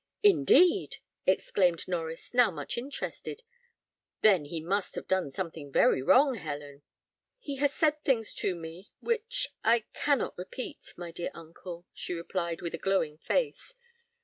"Indeed!" 0.23 0.95
exclaimed 1.27 1.85
Norries, 1.87 2.33
now 2.33 2.49
much 2.49 2.75
interested; 2.75 3.43
"then 4.21 4.45
he 4.45 4.59
must 4.59 4.95
have 4.95 5.07
done 5.07 5.29
something 5.29 5.71
very 5.71 6.01
wrong, 6.01 6.33
Helen." 6.33 6.81
"He 7.37 7.57
has 7.57 7.71
said 7.71 8.01
things 8.03 8.33
to 8.33 8.55
me 8.55 8.87
which 8.99 9.49
I 9.63 9.81
cannot 9.93 10.35
repeat, 10.39 10.95
my 10.97 11.11
dear 11.11 11.29
uncle," 11.35 11.85
she 11.93 12.15
replied, 12.15 12.63
with 12.63 12.73
a 12.73 12.79
glowing 12.79 13.19
face. 13.19 13.75